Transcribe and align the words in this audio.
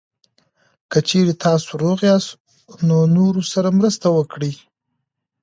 که 0.91 0.99
چېرې 1.07 1.33
تاسو 1.43 1.69
روغ 1.83 1.97
یاست، 2.09 2.31
نو 2.87 2.97
نورو 3.15 3.41
سره 3.53 3.69
مرسته 3.79 4.07
وکړئ. 4.11 4.53